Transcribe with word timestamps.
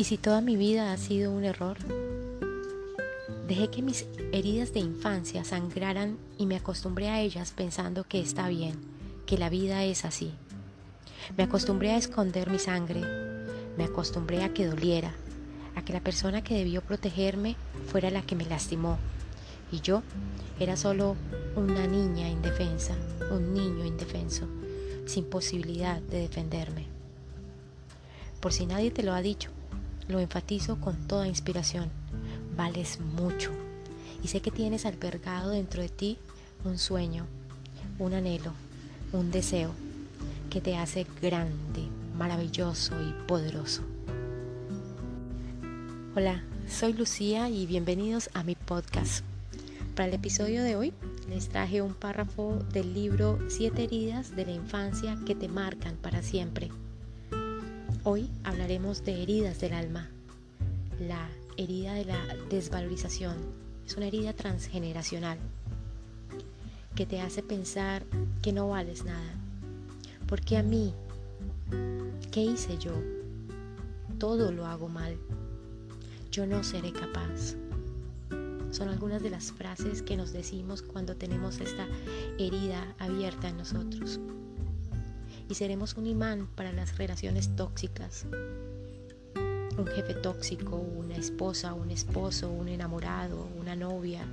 ¿Y 0.00 0.04
si 0.04 0.16
toda 0.16 0.40
mi 0.40 0.56
vida 0.56 0.94
ha 0.94 0.96
sido 0.96 1.30
un 1.30 1.44
error? 1.44 1.76
Dejé 3.46 3.68
que 3.68 3.82
mis 3.82 4.06
heridas 4.32 4.72
de 4.72 4.80
infancia 4.80 5.44
sangraran 5.44 6.16
y 6.38 6.46
me 6.46 6.56
acostumbré 6.56 7.10
a 7.10 7.20
ellas 7.20 7.52
pensando 7.54 8.04
que 8.04 8.18
está 8.18 8.48
bien, 8.48 8.80
que 9.26 9.36
la 9.36 9.50
vida 9.50 9.84
es 9.84 10.06
así. 10.06 10.32
Me 11.36 11.44
acostumbré 11.44 11.90
a 11.90 11.98
esconder 11.98 12.48
mi 12.48 12.58
sangre, 12.58 13.02
me 13.76 13.84
acostumbré 13.84 14.42
a 14.42 14.54
que 14.54 14.64
doliera, 14.64 15.12
a 15.76 15.84
que 15.84 15.92
la 15.92 16.00
persona 16.00 16.42
que 16.42 16.54
debió 16.54 16.80
protegerme 16.80 17.56
fuera 17.86 18.08
la 18.08 18.22
que 18.22 18.36
me 18.36 18.46
lastimó. 18.46 18.96
Y 19.70 19.82
yo 19.82 20.02
era 20.58 20.78
solo 20.78 21.14
una 21.56 21.86
niña 21.86 22.26
indefensa, 22.26 22.96
un 23.30 23.52
niño 23.52 23.84
indefenso, 23.84 24.48
sin 25.04 25.26
posibilidad 25.26 26.00
de 26.00 26.20
defenderme. 26.20 26.86
Por 28.40 28.54
si 28.54 28.64
nadie 28.64 28.90
te 28.90 29.02
lo 29.02 29.12
ha 29.12 29.20
dicho, 29.20 29.50
lo 30.10 30.20
enfatizo 30.20 30.80
con 30.80 30.96
toda 31.06 31.28
inspiración. 31.28 31.88
Vales 32.56 33.00
mucho. 33.00 33.50
Y 34.22 34.28
sé 34.28 34.40
que 34.40 34.50
tienes 34.50 34.86
albergado 34.86 35.50
dentro 35.50 35.82
de 35.82 35.88
ti 35.88 36.18
un 36.64 36.78
sueño, 36.78 37.26
un 37.98 38.14
anhelo, 38.14 38.52
un 39.12 39.30
deseo 39.30 39.72
que 40.50 40.60
te 40.60 40.76
hace 40.76 41.06
grande, 41.22 41.88
maravilloso 42.16 42.94
y 43.00 43.12
poderoso. 43.26 43.82
Hola, 46.14 46.42
soy 46.68 46.92
Lucía 46.92 47.48
y 47.48 47.66
bienvenidos 47.66 48.30
a 48.34 48.42
mi 48.42 48.56
podcast. 48.56 49.24
Para 49.94 50.08
el 50.08 50.14
episodio 50.14 50.62
de 50.62 50.76
hoy 50.76 50.92
les 51.28 51.48
traje 51.48 51.82
un 51.82 51.94
párrafo 51.94 52.58
del 52.72 52.94
libro 52.94 53.38
Siete 53.48 53.84
heridas 53.84 54.34
de 54.34 54.46
la 54.46 54.52
infancia 54.52 55.16
que 55.24 55.34
te 55.34 55.48
marcan 55.48 55.96
para 55.96 56.22
siempre. 56.22 56.70
Hoy 58.02 58.30
hablaremos 58.44 59.04
de 59.04 59.22
heridas 59.22 59.60
del 59.60 59.74
alma. 59.74 60.08
La 61.06 61.28
herida 61.58 61.92
de 61.92 62.06
la 62.06 62.18
desvalorización 62.48 63.36
es 63.86 63.94
una 63.94 64.06
herida 64.06 64.32
transgeneracional 64.32 65.38
que 66.94 67.04
te 67.04 67.20
hace 67.20 67.42
pensar 67.42 68.06
que 68.40 68.54
no 68.54 68.70
vales 68.70 69.04
nada. 69.04 69.34
¿Por 70.26 70.40
qué 70.40 70.56
a 70.56 70.62
mí? 70.62 70.94
¿Qué 72.32 72.40
hice 72.40 72.78
yo? 72.78 72.94
Todo 74.18 74.50
lo 74.50 74.64
hago 74.64 74.88
mal. 74.88 75.18
Yo 76.32 76.46
no 76.46 76.64
seré 76.64 76.94
capaz. 76.94 77.54
Son 78.70 78.88
algunas 78.88 79.22
de 79.22 79.28
las 79.28 79.52
frases 79.52 80.00
que 80.00 80.16
nos 80.16 80.32
decimos 80.32 80.80
cuando 80.80 81.16
tenemos 81.16 81.60
esta 81.60 81.86
herida 82.38 82.94
abierta 82.98 83.50
en 83.50 83.58
nosotros. 83.58 84.18
Y 85.50 85.54
seremos 85.56 85.96
un 85.96 86.06
imán 86.06 86.46
para 86.54 86.70
las 86.70 86.96
relaciones 86.96 87.56
tóxicas. 87.56 88.24
Un 89.76 89.86
jefe 89.88 90.14
tóxico, 90.14 90.76
una 90.76 91.16
esposa, 91.16 91.74
un 91.74 91.90
esposo, 91.90 92.48
un 92.48 92.68
enamorado, 92.68 93.48
una 93.58 93.74
novia. 93.74 94.24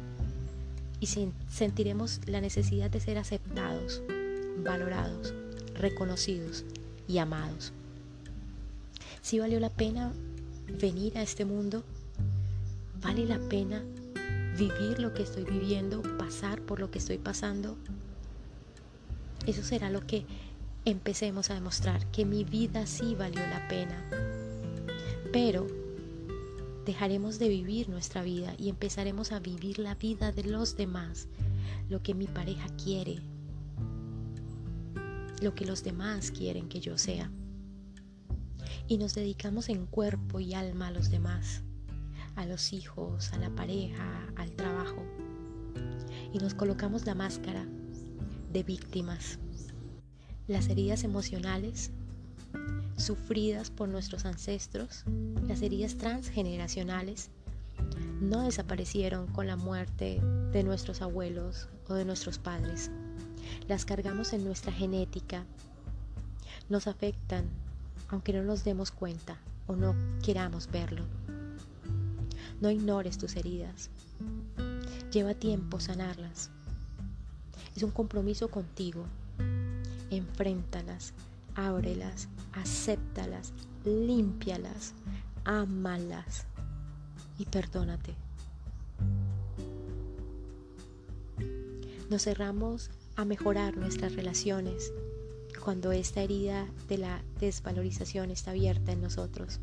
Y 1.00 1.08
sentiremos 1.08 2.22
la 2.28 2.40
necesidad 2.40 2.92
de 2.92 3.00
ser 3.00 3.18
aceptados, 3.18 4.04
valorados, 4.64 5.34
reconocidos 5.74 6.66
y 7.08 7.18
amados. 7.18 7.74
Si 9.24 9.40
valió 9.40 9.60
la 9.60 9.72
pena 9.72 10.14
venir 10.80 11.18
a 11.18 11.24
este 11.24 11.46
mundo, 11.46 11.84
vale 13.02 13.26
la 13.26 13.40
pena 13.40 13.82
vivir 14.56 15.00
lo 15.00 15.16
que 15.16 15.24
estoy 15.24 15.46
viviendo, 15.46 16.04
pasar 16.20 16.62
por 16.62 16.80
lo 16.80 16.92
que 16.92 17.00
estoy 17.00 17.18
pasando. 17.18 17.76
Eso 19.48 19.64
será 19.64 19.90
lo 19.90 20.06
que 20.06 20.26
empecemos 20.92 21.50
a 21.50 21.56
demostrar, 21.56 22.10
que 22.12 22.24
mi 22.24 22.46
vida 22.46 22.86
sí 22.86 23.14
valió 23.14 23.42
la 23.42 23.68
pena. 23.68 24.10
Pero 25.34 25.68
dejaremos 26.86 27.40
de 27.40 27.50
vivir 27.50 27.90
nuestra 27.90 28.24
vida 28.24 28.56
y 28.58 28.70
empezaremos 28.70 29.34
a 29.34 29.40
vivir 29.40 29.80
la 29.80 29.96
vida 29.96 30.32
de 30.32 30.46
los 30.46 30.78
demás, 30.78 31.28
lo 31.90 32.02
que 32.02 32.14
mi 32.14 32.26
pareja 32.26 32.68
quiere, 32.82 33.20
lo 35.42 35.54
que 35.56 35.66
los 35.66 35.84
demás 35.84 36.32
quieren 36.32 36.70
que 36.70 36.80
yo 36.80 36.98
sea. 36.98 37.30
Y 38.88 38.98
nos 38.98 39.14
dedicamos 39.14 39.68
en 39.68 39.88
cuerpo 39.88 40.40
y 40.40 40.54
alma 40.54 40.88
a 40.88 40.92
los 40.92 41.12
demás, 41.12 41.64
a 42.38 42.46
los 42.46 42.72
hijos, 42.72 43.34
a 43.34 43.38
la 43.40 43.50
pareja, 43.50 44.26
al 44.38 44.52
trabajo. 44.52 45.04
Y 46.32 46.38
nos 46.38 46.54
colocamos 46.54 47.06
la 47.06 47.14
máscara 47.14 47.68
de 48.54 48.64
víctimas. 48.64 49.38
Las 50.48 50.70
heridas 50.70 51.04
emocionales 51.04 51.92
sufridas 52.98 53.70
por 53.70 53.90
nuestros 53.90 54.26
ancestros, 54.26 55.04
las 55.48 55.62
heridas 55.62 55.98
transgeneracionales, 55.98 57.30
no 58.22 58.42
desaparecieron 58.42 59.28
con 59.28 59.46
la 59.46 59.56
muerte 59.56 60.20
de 60.52 60.64
nuestros 60.64 61.02
abuelos 61.02 61.68
o 61.88 61.94
de 61.94 62.06
nuestros 62.06 62.40
padres 62.40 62.90
las 63.68 63.86
cargamos 63.86 64.34
en 64.34 64.46
nuestra 64.46 64.72
genética, 64.72 65.46
nos 66.70 66.88
afectan 66.88 67.46
aunque 68.10 68.32
no 68.32 68.44
nos 68.44 68.64
demos 68.64 68.92
cuenta 68.92 69.38
o 69.68 69.76
no 69.76 69.94
queramos 70.24 70.72
verlo. 70.72 71.04
No 72.62 72.72
ignores 72.72 73.18
tus 73.18 73.36
heridas. 73.36 73.90
Lleva 75.12 75.34
tiempo 75.34 75.82
sanarlas. 75.82 76.50
Es 77.76 77.84
un 77.84 77.92
compromiso 77.92 78.50
contigo. 78.50 79.06
Enfréntalas, 80.10 81.14
ábrelas, 81.56 82.30
acéptalas, 82.54 83.54
límpialas, 83.84 84.94
ámalas 85.44 86.46
y 87.38 87.46
perdónate. 87.46 88.16
Nos 92.10 92.24
cerramos 92.24 92.90
a 93.16 93.26
mejorar 93.26 93.76
nuestras 93.76 94.16
relaciones 94.16 94.94
cuando 95.64 95.92
esta 95.92 96.22
herida 96.22 96.66
de 96.88 96.98
la 96.98 97.22
desvalorización 97.40 98.32
está 98.32 98.52
abierta 98.52 98.94
en 98.94 99.02
nosotros. 99.02 99.60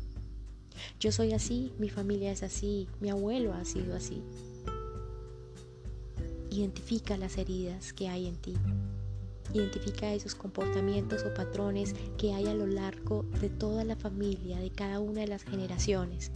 Yo 0.99 1.11
soy 1.11 1.33
así, 1.33 1.73
mi 1.79 1.89
familia 1.89 2.31
es 2.31 2.43
así, 2.43 2.87
mi 2.99 3.09
abuelo 3.09 3.53
ha 3.53 3.65
sido 3.65 3.95
así. 3.95 4.21
Identifica 6.51 7.17
las 7.17 7.37
heridas 7.37 7.93
que 7.93 8.09
hay 8.09 8.27
en 8.27 8.35
ti. 8.35 8.55
Identifica 9.55 10.13
esos 10.13 10.35
comportamientos 10.35 11.23
o 11.23 11.33
patrones 11.33 11.95
que 12.17 12.33
hay 12.33 12.45
a 12.47 12.53
lo 12.53 12.67
largo 12.67 13.23
de 13.39 13.49
toda 13.49 13.85
la 13.85 13.95
familia, 13.95 14.59
de 14.59 14.69
cada 14.69 14.99
una 14.99 15.21
de 15.21 15.27
las 15.27 15.43
generaciones. 15.43 16.29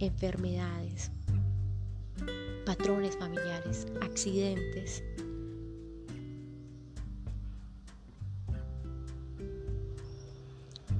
Enfermedades, 0.00 1.10
patrones 2.66 3.16
familiares, 3.16 3.86
accidentes, 4.02 5.02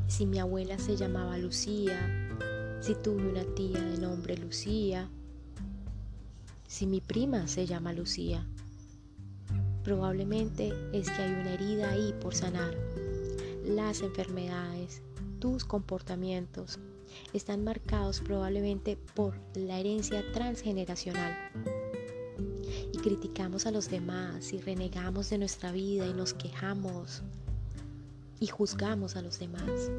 si 0.06 0.24
mi 0.24 0.38
abuela 0.38 0.78
se 0.78 0.96
llamaba 0.96 1.36
Lucía, 1.36 2.00
si 2.80 2.94
tuve 2.94 3.28
una 3.28 3.44
tía 3.54 3.78
de 3.78 3.98
nombre 3.98 4.38
Lucía, 4.38 5.10
si 6.66 6.86
mi 6.86 7.02
prima 7.02 7.46
se 7.46 7.66
llama 7.66 7.92
Lucía. 7.92 8.46
Probablemente 9.88 10.74
es 10.92 11.08
que 11.08 11.22
hay 11.22 11.32
una 11.32 11.54
herida 11.54 11.88
ahí 11.88 12.14
por 12.20 12.34
sanar. 12.34 12.76
Las 13.64 14.02
enfermedades, 14.02 15.00
tus 15.38 15.64
comportamientos, 15.64 16.78
están 17.32 17.64
marcados 17.64 18.20
probablemente 18.20 18.98
por 19.14 19.34
la 19.54 19.80
herencia 19.80 20.22
transgeneracional. 20.32 21.34
Y 22.92 22.98
criticamos 22.98 23.64
a 23.64 23.70
los 23.70 23.88
demás 23.88 24.52
y 24.52 24.60
renegamos 24.60 25.30
de 25.30 25.38
nuestra 25.38 25.72
vida 25.72 26.06
y 26.06 26.12
nos 26.12 26.34
quejamos 26.34 27.22
y 28.40 28.48
juzgamos 28.48 29.16
a 29.16 29.22
los 29.22 29.38
demás. 29.38 29.90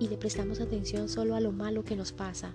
Y 0.00 0.08
le 0.08 0.16
prestamos 0.16 0.58
atención 0.58 1.08
solo 1.08 1.36
a 1.36 1.40
lo 1.40 1.52
malo 1.52 1.84
que 1.84 1.94
nos 1.94 2.10
pasa. 2.10 2.50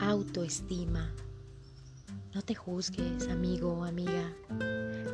Autoestima. 0.00 1.12
No 2.38 2.44
te 2.44 2.54
juzgues, 2.54 3.26
amigo 3.26 3.72
o 3.72 3.82
amiga. 3.82 4.32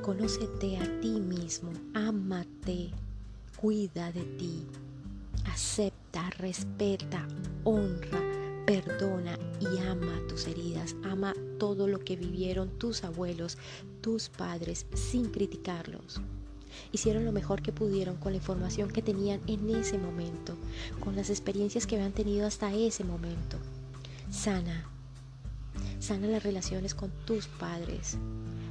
Conócete 0.03 0.76
a 0.76 1.00
ti 1.00 1.19
mismo, 1.23 1.73
ámate, 1.94 2.91
cuida 3.56 4.12
de 4.12 4.25
ti, 4.37 4.67
acepta, 5.47 6.29
respeta, 6.37 7.26
honra, 7.65 8.21
perdona 8.67 9.38
y 9.59 9.79
ama 9.87 10.21
tus 10.29 10.47
heridas, 10.49 10.94
ama 11.03 11.32
todo 11.59 11.88
lo 11.88 12.00
que 12.00 12.15
vivieron 12.17 12.79
tus 12.79 13.05
abuelos, 13.05 13.56
tus 14.03 14.29
padres, 14.29 14.85
sin 14.93 15.31
criticarlos. 15.31 16.21
Hicieron 16.93 17.25
lo 17.25 17.32
mejor 17.32 17.62
que 17.62 17.73
pudieron 17.73 18.17
con 18.17 18.32
la 18.32 18.37
información 18.37 18.91
que 18.91 19.00
tenían 19.00 19.41
en 19.47 19.75
ese 19.75 19.97
momento, 19.97 20.59
con 21.00 21.17
las 21.17 21.31
experiencias 21.31 21.87
que 21.87 21.97
habían 21.97 22.12
tenido 22.12 22.47
hasta 22.47 22.75
ese 22.75 23.03
momento. 23.03 23.56
Sana. 24.31 24.94
Sana 26.00 26.26
las 26.26 26.42
relaciones 26.42 26.94
con 26.94 27.10
tus 27.25 27.46
padres. 27.46 28.19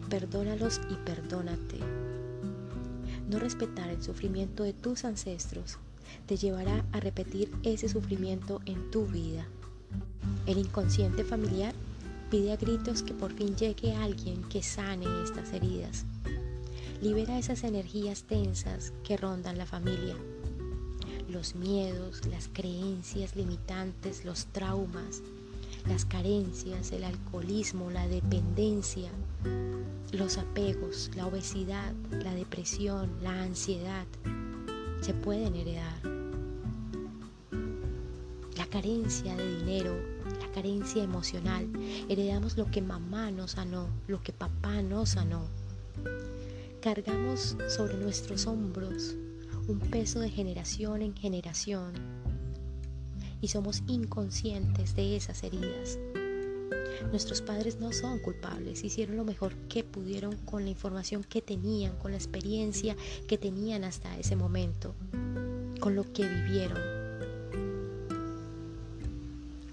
Perdónalos 0.10 0.82
y 0.90 0.96
perdónate. 1.06 1.80
No 3.30 3.40
respetar 3.40 3.90
el 3.90 4.02
sufrimiento 4.04 4.64
de 4.64 4.74
tus 4.74 5.06
ancestros 5.06 5.78
te 6.26 6.38
llevará 6.38 6.86
a 6.92 7.00
repetir 7.00 7.52
ese 7.64 7.90
sufrimiento 7.90 8.62
en 8.66 8.92
tu 8.92 9.06
vida. 9.08 9.48
El 10.46 10.58
inconsciente 10.58 11.24
familiar 11.24 11.74
pide 12.30 12.52
a 12.52 12.58
gritos 12.58 13.04
que 13.04 13.14
por 13.14 13.34
fin 13.34 13.56
llegue 13.56 13.96
alguien 13.96 14.44
que 14.50 14.64
sane 14.64 15.06
estas 15.24 15.54
heridas. 15.54 16.06
Libera 17.02 17.38
esas 17.38 17.64
energías 17.64 18.24
tensas 18.24 18.94
que 19.04 19.18
rondan 19.18 19.58
la 19.58 19.66
familia. 19.66 20.16
Los 21.30 21.56
miedos, 21.56 22.26
las 22.28 22.50
creencias 22.52 23.36
limitantes, 23.36 24.26
los 24.26 24.46
traumas, 24.48 25.22
las 25.88 26.06
carencias, 26.06 26.92
el 26.92 27.04
alcoholismo, 27.04 27.92
la 27.92 28.08
dependencia, 28.08 29.10
los 30.12 30.38
apegos, 30.38 31.12
la 31.16 31.28
obesidad, 31.28 31.94
la 32.12 32.34
depresión, 32.34 33.12
la 33.22 33.44
ansiedad, 33.44 34.06
se 35.02 35.14
pueden 35.14 35.56
heredar. 35.56 36.02
La 38.58 38.66
carencia 38.68 39.36
de 39.36 39.58
dinero, 39.58 39.96
la 40.40 40.52
carencia 40.54 41.04
emocional, 41.04 41.68
heredamos 42.08 42.58
lo 42.58 42.70
que 42.72 42.82
mamá 42.82 43.32
nos 43.32 43.52
sanó, 43.52 43.88
lo 44.08 44.22
que 44.22 44.32
papá 44.32 44.82
nos 44.82 45.10
sanó. 45.10 45.48
Cargamos 46.82 47.58
sobre 47.68 47.98
nuestros 47.98 48.46
hombros 48.48 49.16
un 49.68 49.80
peso 49.80 50.20
de 50.20 50.30
generación 50.30 51.02
en 51.02 51.16
generación 51.16 51.94
y 53.44 53.50
somos 53.50 53.84
inconscientes 53.88 54.96
de 54.96 55.18
esas 55.18 55.44
heridas. 55.44 56.00
Nuestros 57.12 57.42
padres 57.42 57.78
no 57.78 57.92
son 57.92 58.20
culpables, 58.20 58.86
hicieron 58.86 59.18
lo 59.18 59.26
mejor 59.26 59.54
que 59.68 59.84
pudieron 59.84 60.38
con 60.46 60.64
la 60.64 60.70
información 60.70 61.26
que 61.26 61.42
tenían, 61.42 61.94
con 61.98 62.12
la 62.12 62.18
experiencia 62.18 62.96
que 63.28 63.38
tenían 63.38 63.84
hasta 63.84 64.18
ese 64.18 64.38
momento, 64.38 64.96
con 65.82 65.94
lo 65.94 66.12
que 66.14 66.26
vivieron, 66.26 66.80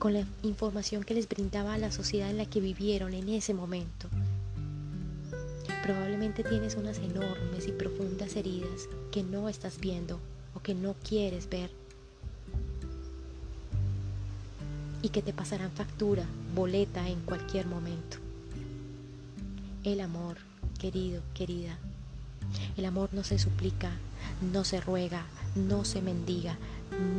con 0.01 0.15
la 0.15 0.27
información 0.43 1.05
que 1.05 1.15
les 1.15 1.29
brindaba 1.29 1.79
la 1.79 1.93
sociedad 1.93 2.29
en 2.29 2.39
la 2.39 2.47
que 2.47 2.61
vivieron 2.61 3.15
en 3.15 3.29
ese 3.29 3.55
momento. 3.55 4.09
Probablemente 5.85 6.43
tienes 6.43 6.75
unas 6.75 6.99
enormes 6.99 7.69
y 7.69 7.73
profundas 7.73 8.35
heridas 8.35 8.89
que 9.13 9.23
no 9.23 9.49
estás 9.49 9.79
viendo 9.79 10.19
o 10.57 10.61
que 10.61 10.75
no 10.75 10.97
quieres 11.05 11.49
ver 11.49 11.80
y 15.03 15.09
que 15.09 15.23
te 15.23 15.33
pasarán 15.33 15.71
factura, 15.71 16.25
boleta 16.55 17.09
en 17.09 17.21
cualquier 17.21 17.67
momento. 17.67 18.19
El 19.83 20.01
amor, 20.01 20.37
querido, 20.79 21.23
querida, 21.35 21.79
el 22.77 22.85
amor 22.85 23.11
no 23.13 23.25
se 23.25 23.39
suplica, 23.39 23.93
no 24.53 24.65
se 24.65 24.81
ruega, 24.81 25.25
no 25.55 25.85
se 25.85 26.03
mendiga, 26.03 26.57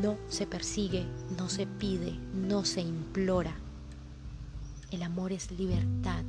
no 0.01 0.18
se 0.30 0.45
persigue, 0.45 1.06
no 1.38 1.50
se 1.50 1.66
pide, 1.66 2.13
no 2.33 2.66
se 2.66 2.81
implora. 2.81 3.56
El 4.92 5.04
amor 5.04 5.31
es 5.31 5.51
libertad, 5.51 6.24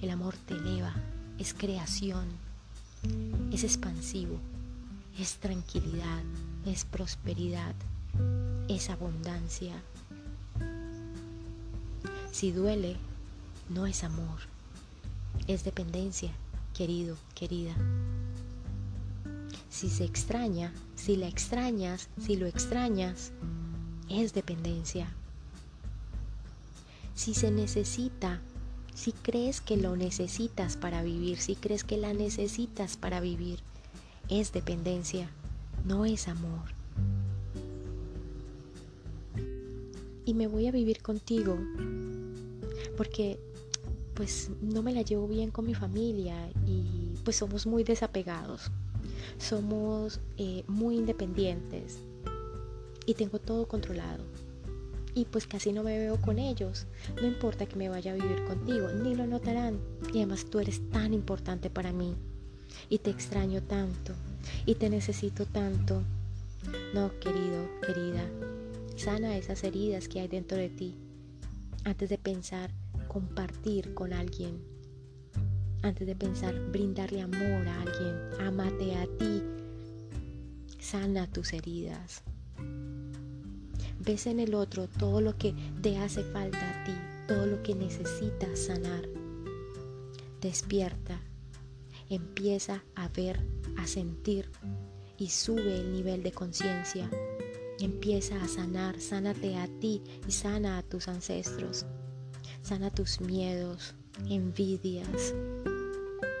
el 0.00 0.10
amor 0.10 0.34
te 0.46 0.54
eleva, 0.54 0.94
es 1.38 1.54
creación, 1.54 2.24
es 3.52 3.64
expansivo, 3.64 4.38
es 5.18 5.36
tranquilidad, 5.36 6.22
es 6.66 6.84
prosperidad, 6.84 7.74
es 8.68 8.90
abundancia, 8.90 9.74
si 12.34 12.50
duele, 12.50 12.96
no 13.68 13.86
es 13.86 14.02
amor, 14.02 14.40
es 15.46 15.62
dependencia, 15.62 16.32
querido, 16.76 17.16
querida. 17.36 17.76
Si 19.70 19.88
se 19.88 20.02
extraña, 20.02 20.72
si 20.96 21.14
la 21.14 21.28
extrañas, 21.28 22.08
si 22.20 22.34
lo 22.34 22.46
extrañas, 22.46 23.30
es 24.08 24.34
dependencia. 24.34 25.06
Si 27.14 27.34
se 27.34 27.52
necesita, 27.52 28.40
si 28.96 29.12
crees 29.12 29.60
que 29.60 29.76
lo 29.76 29.94
necesitas 29.94 30.76
para 30.76 31.04
vivir, 31.04 31.38
si 31.38 31.54
crees 31.54 31.84
que 31.84 31.98
la 31.98 32.14
necesitas 32.14 32.96
para 32.96 33.20
vivir, 33.20 33.60
es 34.28 34.52
dependencia, 34.52 35.30
no 35.84 36.04
es 36.04 36.26
amor. 36.26 36.64
Y 40.26 40.34
me 40.34 40.48
voy 40.48 40.66
a 40.66 40.72
vivir 40.72 41.00
contigo 41.00 41.56
porque 42.96 43.38
pues 44.14 44.50
no 44.60 44.82
me 44.82 44.92
la 44.92 45.02
llevo 45.02 45.26
bien 45.26 45.50
con 45.50 45.66
mi 45.66 45.74
familia 45.74 46.48
y 46.66 47.14
pues 47.24 47.36
somos 47.36 47.66
muy 47.66 47.82
desapegados, 47.82 48.70
somos 49.38 50.20
eh, 50.36 50.64
muy 50.68 50.96
independientes 50.96 51.98
y 53.06 53.14
tengo 53.14 53.38
todo 53.38 53.66
controlado. 53.66 54.24
Y 55.16 55.26
pues 55.26 55.46
casi 55.46 55.72
no 55.72 55.84
me 55.84 55.96
veo 55.96 56.20
con 56.20 56.40
ellos. 56.40 56.86
No 57.20 57.26
importa 57.28 57.66
que 57.66 57.76
me 57.76 57.88
vaya 57.88 58.12
a 58.12 58.16
vivir 58.16 58.44
contigo, 58.46 58.88
ni 58.88 59.14
lo 59.14 59.26
notarán. 59.28 59.78
Y 60.12 60.18
además 60.18 60.46
tú 60.46 60.58
eres 60.58 60.90
tan 60.90 61.14
importante 61.14 61.70
para 61.70 61.92
mí. 61.92 62.16
Y 62.88 62.98
te 62.98 63.10
extraño 63.10 63.62
tanto. 63.62 64.12
Y 64.66 64.74
te 64.74 64.90
necesito 64.90 65.46
tanto. 65.46 66.02
No, 66.94 67.12
querido, 67.20 67.68
querida. 67.86 68.28
Sana 68.96 69.36
esas 69.36 69.62
heridas 69.62 70.08
que 70.08 70.18
hay 70.18 70.26
dentro 70.26 70.58
de 70.58 70.68
ti. 70.68 70.96
Antes 71.84 72.08
de 72.08 72.18
pensar 72.18 72.72
compartir 73.14 73.94
con 73.94 74.12
alguien. 74.12 74.60
Antes 75.82 76.04
de 76.04 76.16
pensar 76.16 76.52
brindarle 76.72 77.22
amor 77.22 77.68
a 77.68 77.82
alguien, 77.82 78.16
amate 78.40 78.96
a 78.96 79.06
ti. 79.18 79.40
Sana 80.80 81.30
tus 81.30 81.52
heridas. 81.52 82.24
Ves 84.00 84.26
en 84.26 84.40
el 84.40 84.56
otro 84.56 84.88
todo 84.88 85.20
lo 85.20 85.38
que 85.38 85.54
te 85.80 85.96
hace 85.96 86.24
falta 86.24 86.58
a 86.58 86.84
ti, 86.84 86.92
todo 87.28 87.46
lo 87.46 87.62
que 87.62 87.76
necesitas 87.76 88.58
sanar. 88.58 89.08
Despierta, 90.40 91.20
empieza 92.08 92.82
a 92.96 93.06
ver, 93.10 93.46
a 93.78 93.86
sentir 93.86 94.50
y 95.18 95.28
sube 95.28 95.76
el 95.76 95.92
nivel 95.92 96.24
de 96.24 96.32
conciencia. 96.32 97.08
Empieza 97.78 98.42
a 98.42 98.48
sanar, 98.48 99.00
sánate 99.00 99.56
a 99.56 99.68
ti 99.78 100.02
y 100.26 100.32
sana 100.32 100.78
a 100.78 100.82
tus 100.82 101.06
ancestros. 101.06 101.86
Sana 102.64 102.90
tus 102.90 103.20
miedos, 103.20 103.94
envidias, 104.26 105.34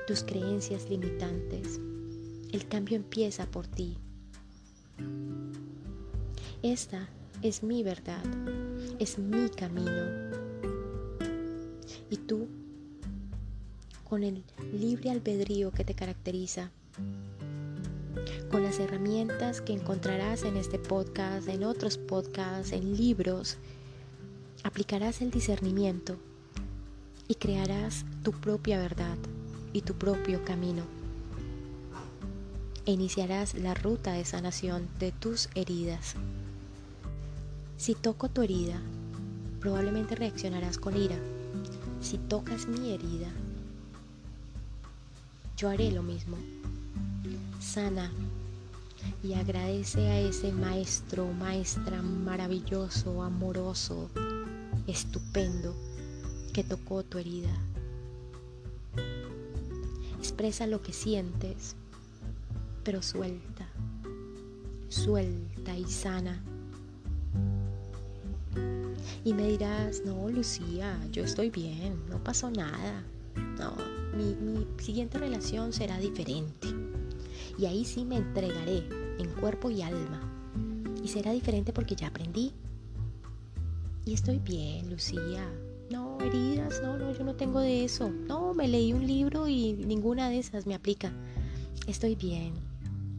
tus 0.06 0.24
creencias 0.24 0.88
limitantes. 0.88 1.78
El 2.50 2.66
cambio 2.66 2.96
empieza 2.96 3.44
por 3.44 3.66
ti. 3.66 3.98
Esta 6.62 7.10
es 7.42 7.62
mi 7.62 7.82
verdad, 7.82 8.24
es 8.98 9.18
mi 9.18 9.50
camino. 9.50 10.30
Y 12.08 12.16
tú, 12.16 12.48
con 14.08 14.22
el 14.22 14.44
libre 14.72 15.10
albedrío 15.10 15.72
que 15.72 15.84
te 15.84 15.94
caracteriza, 15.94 16.70
con 18.50 18.62
las 18.62 18.78
herramientas 18.78 19.60
que 19.60 19.74
encontrarás 19.74 20.44
en 20.44 20.56
este 20.56 20.78
podcast, 20.78 21.48
en 21.48 21.64
otros 21.64 21.98
podcasts, 21.98 22.72
en 22.72 22.96
libros, 22.96 23.58
aplicarás 24.64 25.20
el 25.20 25.30
discernimiento 25.30 26.16
y 27.28 27.34
crearás 27.34 28.04
tu 28.22 28.32
propia 28.32 28.78
verdad 28.78 29.16
y 29.72 29.82
tu 29.82 29.94
propio 29.94 30.42
camino. 30.44 30.82
E 32.86 32.92
iniciarás 32.92 33.54
la 33.54 33.74
ruta 33.74 34.12
de 34.12 34.24
sanación 34.24 34.88
de 34.98 35.12
tus 35.12 35.48
heridas. 35.54 36.14
Si 37.76 37.94
toco 37.94 38.28
tu 38.28 38.42
herida, 38.42 38.80
probablemente 39.60 40.16
reaccionarás 40.16 40.78
con 40.78 40.96
ira. 40.96 41.16
Si 42.00 42.18
tocas 42.18 42.66
mi 42.66 42.92
herida, 42.92 43.28
yo 45.58 45.68
haré 45.68 45.90
lo 45.92 46.02
mismo. 46.02 46.38
Sana 47.60 48.10
y 49.22 49.34
agradece 49.34 50.08
a 50.08 50.20
ese 50.20 50.52
maestro, 50.52 51.26
maestra 51.26 52.02
maravilloso, 52.02 53.22
amoroso, 53.22 54.10
estupendo 54.86 55.74
que 56.52 56.64
tocó 56.64 57.02
tu 57.02 57.18
herida. 57.18 57.54
Expresa 60.18 60.66
lo 60.66 60.82
que 60.82 60.92
sientes, 60.92 61.76
pero 62.82 63.02
suelta, 63.02 63.68
suelta 64.88 65.76
y 65.76 65.84
sana. 65.84 66.42
Y 69.24 69.32
me 69.32 69.48
dirás, 69.48 70.02
no, 70.04 70.28
Lucía, 70.28 70.98
yo 71.10 71.24
estoy 71.24 71.50
bien, 71.50 71.98
no 72.08 72.22
pasó 72.22 72.50
nada. 72.50 73.02
No, 73.58 73.74
mi, 74.16 74.34
mi 74.34 74.66
siguiente 74.82 75.18
relación 75.18 75.72
será 75.72 75.98
diferente. 75.98 76.68
Y 77.58 77.66
ahí 77.66 77.84
sí 77.84 78.04
me 78.04 78.16
entregaré 78.16 78.86
en 79.18 79.28
cuerpo 79.40 79.70
y 79.70 79.82
alma. 79.82 80.20
Y 81.02 81.08
será 81.08 81.32
diferente 81.32 81.72
porque 81.72 81.96
ya 81.96 82.08
aprendí, 82.08 82.52
y 84.04 84.12
estoy 84.14 84.38
bien, 84.38 84.90
Lucía. 84.90 85.50
No, 85.90 86.18
heridas, 86.20 86.80
no, 86.82 86.96
no, 86.96 87.12
yo 87.12 87.24
no 87.24 87.34
tengo 87.34 87.60
de 87.60 87.84
eso. 87.84 88.10
No, 88.10 88.54
me 88.54 88.68
leí 88.68 88.92
un 88.92 89.06
libro 89.06 89.48
y 89.48 89.72
ninguna 89.74 90.28
de 90.28 90.38
esas 90.38 90.66
me 90.66 90.74
aplica. 90.74 91.12
Estoy 91.86 92.14
bien. 92.14 92.54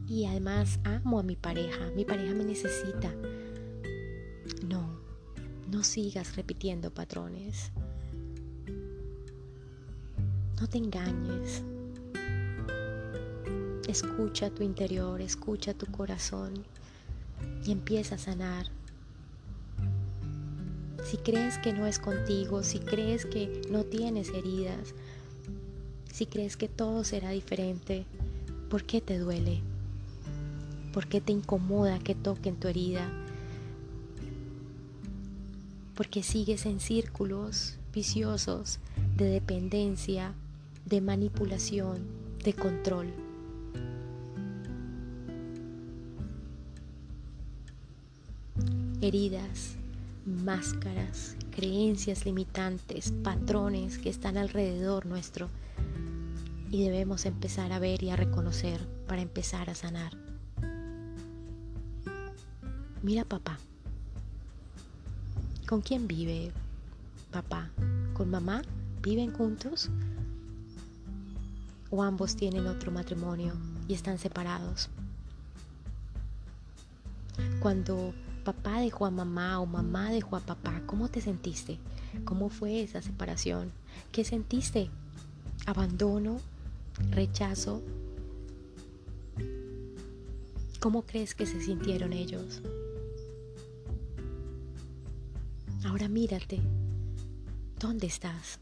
y 0.08 0.24
además 0.26 0.78
amo 0.84 1.18
a 1.18 1.22
mi 1.24 1.34
pareja, 1.34 1.90
mi 1.96 2.04
pareja 2.04 2.32
me 2.32 2.44
necesita. 2.44 3.12
No, 4.68 5.00
no 5.70 5.82
sigas 5.82 6.36
repitiendo 6.36 6.92
patrones. 6.92 7.72
No 10.60 10.68
te 10.68 10.78
engañes. 10.78 11.62
Escucha 13.88 14.50
tu 14.50 14.62
interior, 14.62 15.20
escucha 15.20 15.74
tu 15.74 15.86
corazón 15.86 16.64
y 17.64 17.72
empieza 17.72 18.14
a 18.14 18.18
sanar. 18.18 18.75
Si 21.08 21.18
crees 21.18 21.58
que 21.58 21.72
no 21.72 21.86
es 21.86 22.00
contigo, 22.00 22.64
si 22.64 22.80
crees 22.80 23.26
que 23.26 23.62
no 23.70 23.84
tienes 23.84 24.30
heridas, 24.30 24.92
si 26.12 26.26
crees 26.26 26.56
que 26.56 26.68
todo 26.68 27.04
será 27.04 27.30
diferente, 27.30 28.06
¿por 28.68 28.82
qué 28.82 29.00
te 29.00 29.16
duele? 29.16 29.60
¿Por 30.92 31.06
qué 31.06 31.20
te 31.20 31.30
incomoda 31.30 32.00
que 32.00 32.16
toquen 32.16 32.56
tu 32.56 32.66
herida? 32.66 33.08
Porque 35.94 36.24
sigues 36.24 36.66
en 36.66 36.80
círculos 36.80 37.76
viciosos 37.94 38.80
de 39.16 39.26
dependencia, 39.26 40.34
de 40.86 41.00
manipulación, 41.00 42.00
de 42.42 42.52
control. 42.52 43.12
Heridas, 49.00 49.75
máscaras, 50.26 51.36
creencias 51.50 52.26
limitantes, 52.26 53.12
patrones 53.22 53.98
que 53.98 54.10
están 54.10 54.36
alrededor 54.36 55.06
nuestro 55.06 55.48
y 56.70 56.84
debemos 56.84 57.26
empezar 57.26 57.72
a 57.72 57.78
ver 57.78 58.02
y 58.02 58.10
a 58.10 58.16
reconocer 58.16 58.86
para 59.06 59.22
empezar 59.22 59.70
a 59.70 59.74
sanar. 59.74 60.12
Mira 63.02 63.24
papá. 63.24 63.58
¿Con 65.68 65.80
quién 65.80 66.08
vive 66.08 66.52
papá? 67.30 67.70
¿Con 68.14 68.30
mamá? 68.30 68.62
¿Viven 69.02 69.32
juntos? 69.32 69.90
¿O 71.90 72.02
ambos 72.02 72.34
tienen 72.34 72.66
otro 72.66 72.90
matrimonio 72.90 73.52
y 73.86 73.94
están 73.94 74.18
separados? 74.18 74.88
Cuando 77.60 78.12
papá 78.46 78.78
dejó 78.78 79.06
a 79.06 79.10
mamá 79.10 79.58
o 79.58 79.66
mamá 79.66 80.12
dejó 80.12 80.36
a 80.36 80.40
papá, 80.40 80.80
¿cómo 80.86 81.08
te 81.08 81.20
sentiste? 81.20 81.80
¿Cómo 82.24 82.48
fue 82.48 82.80
esa 82.80 83.02
separación? 83.02 83.72
¿Qué 84.12 84.22
sentiste? 84.22 84.88
¿Abandono? 85.66 86.38
¿Rechazo? 87.10 87.82
¿Cómo 90.78 91.02
crees 91.02 91.34
que 91.34 91.44
se 91.44 91.60
sintieron 91.60 92.12
ellos? 92.12 92.62
Ahora 95.84 96.06
mírate. 96.06 96.60
¿Dónde 97.80 98.06
estás? 98.06 98.60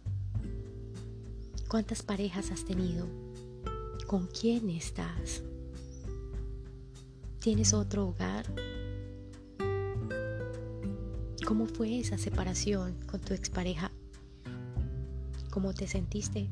¿Cuántas 1.69 2.03
parejas 2.03 2.50
has 2.50 2.64
tenido? 2.64 3.07
¿Con 4.07 4.29
quién 4.29 4.71
estás? 4.71 5.43
¿Tienes 7.38 7.75
otro 7.75 8.09
hogar? 8.09 8.47
¿Cómo 11.46 11.66
fue 11.66 12.00
esa 12.00 12.16
separación 12.16 12.94
con 13.06 13.20
tu 13.20 13.34
expareja? 13.34 13.90
¿Cómo 15.50 15.74
te 15.74 15.86
sentiste? 15.86 16.48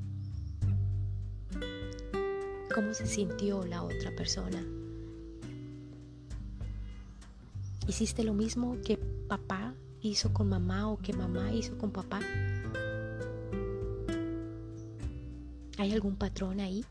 ¿Cómo 2.74 2.92
se 2.92 3.06
sintió 3.06 3.64
la 3.64 3.84
otra 3.84 4.14
persona? 4.14 4.62
¿Hiciste 7.88 8.22
lo 8.22 8.34
mismo 8.34 8.76
que 8.84 8.98
papá 8.98 9.72
hizo 10.02 10.34
con 10.34 10.50
mamá 10.50 10.90
o 10.90 10.98
que 10.98 11.14
mamá 11.14 11.50
hizo 11.54 11.78
con 11.78 11.90
papá? 11.90 12.20
¿Hay 15.78 15.92
algún 15.92 16.16
patrón 16.16 16.60
ahí? 16.60 16.84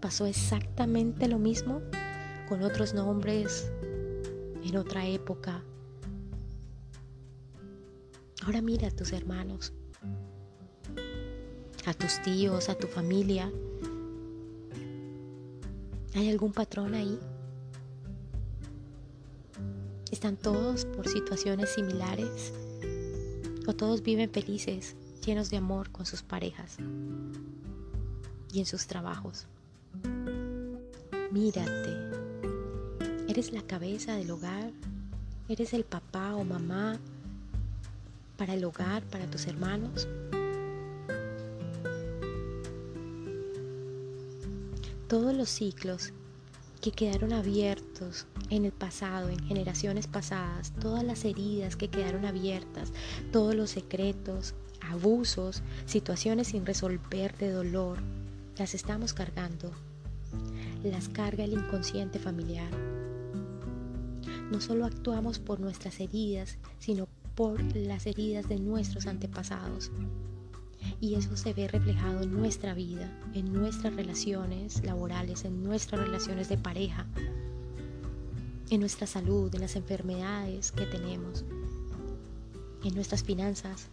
¿Pasó 0.00 0.24
exactamente 0.24 1.28
lo 1.28 1.38
mismo 1.38 1.82
con 2.48 2.62
otros 2.62 2.94
nombres 2.94 3.70
en 4.64 4.76
otra 4.76 5.06
época? 5.06 5.62
Ahora 8.44 8.60
mira 8.60 8.88
a 8.88 8.90
tus 8.90 9.12
hermanos, 9.12 9.72
a 11.86 11.94
tus 11.94 12.20
tíos, 12.22 12.68
a 12.68 12.74
tu 12.74 12.86
familia. 12.86 13.50
¿Hay 16.14 16.30
algún 16.30 16.52
patrón 16.52 16.94
ahí? 16.94 17.18
¿Están 20.10 20.36
todos 20.36 20.84
por 20.84 21.08
situaciones 21.08 21.70
similares? 21.70 22.52
¿O 23.66 23.74
todos 23.74 24.02
viven 24.02 24.30
felices, 24.30 24.94
llenos 25.24 25.50
de 25.50 25.56
amor 25.56 25.90
con 25.90 26.06
sus 26.06 26.22
parejas 26.22 26.76
y 28.52 28.60
en 28.60 28.66
sus 28.66 28.86
trabajos? 28.86 29.46
Mírate. 31.32 32.13
¿Eres 33.34 33.52
la 33.52 33.62
cabeza 33.62 34.14
del 34.14 34.30
hogar? 34.30 34.70
¿Eres 35.48 35.74
el 35.74 35.82
papá 35.82 36.36
o 36.36 36.44
mamá 36.44 37.00
para 38.36 38.54
el 38.54 38.64
hogar, 38.64 39.02
para 39.02 39.28
tus 39.28 39.48
hermanos? 39.48 40.06
Todos 45.08 45.34
los 45.34 45.48
ciclos 45.48 46.12
que 46.80 46.92
quedaron 46.92 47.32
abiertos 47.32 48.28
en 48.50 48.66
el 48.66 48.72
pasado, 48.72 49.28
en 49.28 49.44
generaciones 49.44 50.06
pasadas, 50.06 50.72
todas 50.80 51.02
las 51.02 51.24
heridas 51.24 51.74
que 51.74 51.88
quedaron 51.88 52.26
abiertas, 52.26 52.92
todos 53.32 53.56
los 53.56 53.70
secretos, 53.70 54.54
abusos, 54.80 55.64
situaciones 55.86 56.46
sin 56.46 56.64
resolver 56.64 57.36
de 57.38 57.50
dolor, 57.50 57.98
las 58.56 58.74
estamos 58.76 59.12
cargando. 59.12 59.72
Las 60.84 61.08
carga 61.08 61.42
el 61.42 61.54
inconsciente 61.54 62.20
familiar. 62.20 62.93
No 64.50 64.60
solo 64.60 64.84
actuamos 64.84 65.38
por 65.38 65.60
nuestras 65.60 66.00
heridas, 66.00 66.58
sino 66.78 67.08
por 67.34 67.60
las 67.74 68.06
heridas 68.06 68.48
de 68.48 68.58
nuestros 68.58 69.06
antepasados. 69.06 69.90
Y 71.00 71.14
eso 71.14 71.36
se 71.36 71.52
ve 71.54 71.66
reflejado 71.68 72.22
en 72.22 72.32
nuestra 72.32 72.74
vida, 72.74 73.10
en 73.32 73.52
nuestras 73.52 73.94
relaciones 73.96 74.84
laborales, 74.84 75.44
en 75.44 75.62
nuestras 75.62 76.00
relaciones 76.00 76.48
de 76.48 76.58
pareja, 76.58 77.06
en 78.70 78.80
nuestra 78.80 79.06
salud, 79.06 79.54
en 79.54 79.62
las 79.62 79.76
enfermedades 79.76 80.72
que 80.72 80.86
tenemos, 80.86 81.44
en 82.84 82.94
nuestras 82.94 83.22
finanzas, 83.22 83.88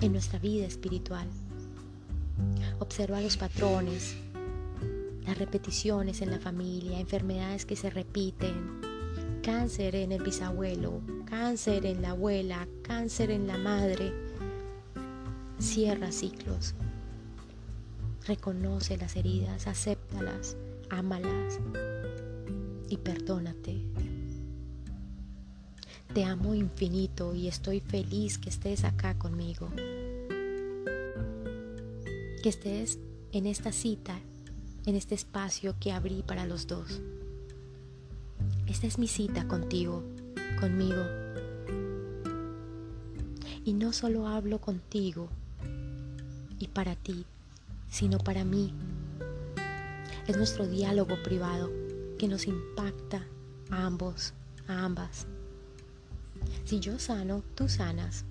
en 0.00 0.12
nuestra 0.12 0.38
vida 0.38 0.66
espiritual. 0.66 1.28
Observa 2.78 3.20
los 3.20 3.36
patrones, 3.36 4.16
las 5.28 5.36
repeticiones 5.36 6.22
en 6.22 6.30
la 6.30 6.40
familia, 6.40 6.98
enfermedades 6.98 7.66
que 7.66 7.76
se 7.76 7.90
repiten, 7.90 8.80
cáncer 9.42 9.94
en 9.94 10.10
el 10.10 10.22
bisabuelo, 10.22 11.02
cáncer 11.26 11.84
en 11.84 12.00
la 12.00 12.12
abuela, 12.12 12.66
cáncer 12.80 13.30
en 13.30 13.46
la 13.46 13.58
madre. 13.58 14.10
Cierra 15.58 16.12
ciclos. 16.12 16.74
Reconoce 18.26 18.96
las 18.96 19.16
heridas, 19.16 19.66
acéptalas, 19.66 20.56
ámalas 20.88 21.60
y 22.88 22.96
perdónate. 22.96 23.82
Te 26.14 26.24
amo 26.24 26.54
infinito 26.54 27.34
y 27.34 27.48
estoy 27.48 27.80
feliz 27.80 28.38
que 28.38 28.48
estés 28.48 28.82
acá 28.84 29.18
conmigo. 29.18 29.68
Que 32.42 32.48
estés 32.48 32.98
en 33.32 33.44
esta 33.44 33.72
cita, 33.72 34.18
en 34.88 34.96
este 34.96 35.14
espacio 35.14 35.74
que 35.78 35.92
abrí 35.92 36.22
para 36.22 36.46
los 36.46 36.66
dos. 36.66 37.02
Esta 38.66 38.86
es 38.86 38.98
mi 38.98 39.06
cita 39.06 39.46
contigo, 39.46 40.02
conmigo. 40.58 41.04
Y 43.66 43.74
no 43.74 43.92
solo 43.92 44.26
hablo 44.26 44.62
contigo 44.62 45.28
y 46.58 46.68
para 46.68 46.96
ti, 46.96 47.26
sino 47.90 48.16
para 48.16 48.44
mí. 48.44 48.72
Es 50.26 50.38
nuestro 50.38 50.66
diálogo 50.66 51.22
privado 51.22 51.70
que 52.18 52.26
nos 52.26 52.46
impacta 52.46 53.26
a 53.68 53.84
ambos, 53.84 54.32
a 54.68 54.86
ambas. 54.86 55.26
Si 56.64 56.80
yo 56.80 56.98
sano, 56.98 57.42
tú 57.54 57.68
sanas. 57.68 58.24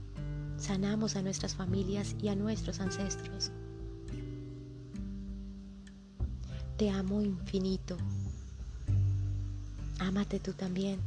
Sanamos 0.58 1.18
a 1.18 1.22
nuestras 1.22 1.54
familias 1.54 2.16
y 2.20 2.30
a 2.30 2.36
nuestros 2.36 2.80
ancestros. 2.80 3.52
Te 6.78 6.92
amo 6.92 7.22
infinito 7.22 7.98
Ámate 10.00 10.40
tú 10.40 10.54
también. 10.54 11.00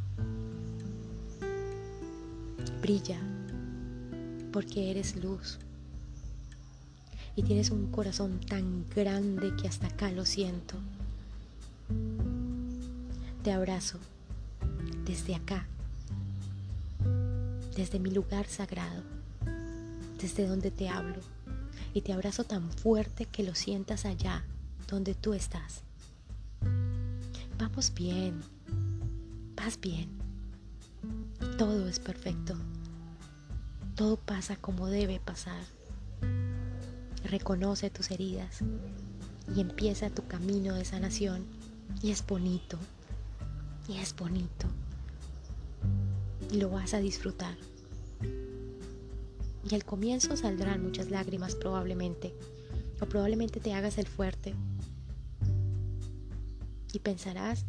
Brilla 2.83 3.21
porque 4.53 4.91
eres 4.91 5.15
luz. 5.15 5.59
y 7.37 7.45
tienes 7.45 7.71
un 7.71 7.87
corazón 7.93 8.41
tan 8.41 8.85
grande 8.95 9.55
que 9.55 9.69
hasta 9.69 9.87
acá 9.87 10.11
lo 10.11 10.27
siento. 10.27 10.75
Te 13.45 13.53
abrazo 13.53 13.99
desde 15.07 15.37
acá, 15.37 15.67
desde 17.77 18.01
mi 18.01 18.11
lugar 18.11 18.47
sagrado, 18.47 19.05
desde 20.21 20.47
donde 20.47 20.73
te 20.73 20.89
hablo, 20.89 21.21
y 21.95 22.01
te 22.01 22.13
abrazo 22.13 22.43
tan 22.43 22.71
fuerte 22.73 23.27
que 23.27 23.45
lo 23.45 23.55
sientas 23.55 24.05
allá 24.05 24.45
donde 24.91 25.15
tú 25.15 25.35
estás. 25.35 25.83
Vamos 27.59 27.95
bien, 27.95 28.41
vas 29.55 29.81
bien, 29.81 30.09
todo 31.57 31.89
es 31.89 32.01
perfecto, 32.01 32.55
todo 33.95 34.17
pasa 34.17 34.57
como 34.57 34.89
debe 34.89 35.21
pasar. 35.21 35.63
Reconoce 37.25 37.91
tus 37.91 38.11
heridas 38.11 38.61
y 39.55 39.61
empieza 39.61 40.11
tu 40.11 40.27
camino 40.27 40.75
de 40.75 40.85
sanación. 40.85 41.45
Y 42.03 42.11
es 42.11 42.25
bonito, 42.27 42.79
y 43.89 43.99
es 43.99 44.15
bonito, 44.15 44.67
y 46.51 46.57
lo 46.57 46.71
vas 46.71 46.95
a 46.95 47.01
disfrutar. 47.01 47.57
Y 49.69 49.75
al 49.75 49.85
comienzo 49.85 50.37
saldrán 50.37 50.83
muchas 50.83 51.11
lágrimas 51.11 51.57
probablemente, 51.57 52.33
o 53.01 53.07
probablemente 53.07 53.61
te 53.61 53.75
hagas 53.75 53.99
el 53.99 54.07
fuerte 54.07 54.55
y 56.93 56.99
pensarás 56.99 57.67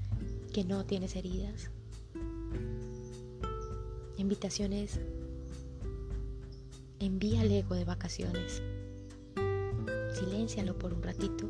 que 0.54 0.64
no 0.64 0.86
tienes 0.86 1.16
heridas. 1.16 1.70
Invitaciones, 4.18 5.00
envía 7.00 7.44
el 7.44 7.52
ego 7.52 7.76
de 7.76 7.86
vacaciones, 7.86 8.62
siléncialo 10.14 10.78
por 10.78 10.94
un 10.94 11.02
ratito 11.02 11.50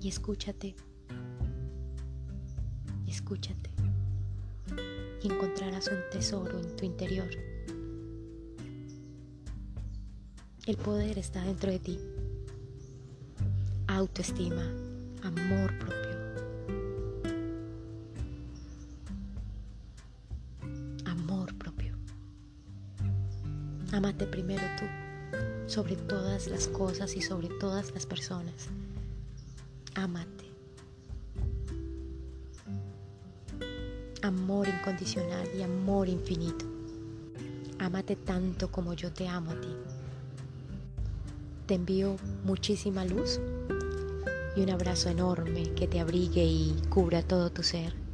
y 0.00 0.08
escúchate, 0.08 0.76
escúchate 3.06 3.70
y 5.22 5.32
encontrarás 5.32 5.88
un 5.88 5.98
tesoro 6.12 6.58
en 6.58 6.76
tu 6.76 6.84
interior. 6.84 7.30
El 10.66 10.76
poder 10.76 11.18
está 11.18 11.42
dentro 11.42 11.70
de 11.70 11.78
ti. 11.78 11.98
Autoestima, 13.86 14.70
amor 15.28 15.78
propio. 15.78 16.16
Amor 21.04 21.54
propio. 21.58 21.94
Amate 23.92 24.26
primero 24.26 24.62
tú, 24.78 24.86
sobre 25.66 25.96
todas 25.96 26.46
las 26.46 26.68
cosas 26.68 27.14
y 27.14 27.20
sobre 27.20 27.48
todas 27.60 27.92
las 27.92 28.06
personas. 28.06 28.68
Amate. 29.94 30.46
Amor 34.22 34.66
incondicional 34.68 35.46
y 35.56 35.62
amor 35.62 36.08
infinito. 36.08 36.64
Amate 37.78 38.16
tanto 38.16 38.72
como 38.72 38.94
yo 38.94 39.12
te 39.12 39.28
amo 39.28 39.50
a 39.50 39.60
ti. 39.60 39.76
Te 41.66 41.74
envío 41.74 42.16
muchísima 42.44 43.04
luz 43.04 43.38
y 44.58 44.62
un 44.62 44.70
abrazo 44.70 45.08
enorme 45.08 45.72
que 45.74 45.86
te 45.86 46.00
abrigue 46.00 46.42
y 46.44 46.74
cubra 46.88 47.22
todo 47.22 47.50
tu 47.50 47.62
ser. 47.62 48.07